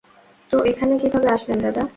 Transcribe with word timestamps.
তো, 0.51 0.57
এখানে 0.65 0.93
কিভাবে 0.97 1.27
আসলেন, 1.27 1.57
দাদা? 1.59 1.81